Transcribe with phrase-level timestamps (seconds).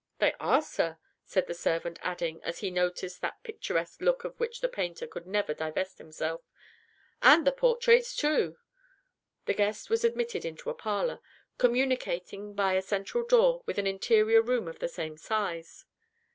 [0.17, 4.59] "They are, sir," said the servant, adding, as he noticed that picturesque aspect of which
[4.59, 6.41] the painter could never divest himself,
[7.21, 8.57] "and the Portraits too!"
[9.45, 11.19] The guest was admitted into a parlor,
[11.59, 15.85] communicating by a central door with an interior room of the same size.